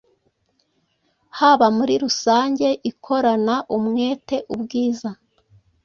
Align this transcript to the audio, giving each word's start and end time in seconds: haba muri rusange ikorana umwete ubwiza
haba 1.39 1.67
muri 1.77 1.93
rusange 2.03 2.67
ikorana 2.89 3.55
umwete 3.77 4.35
ubwiza 4.53 5.09